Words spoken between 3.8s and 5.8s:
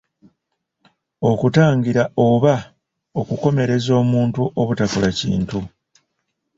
omuntu obutakola kintu.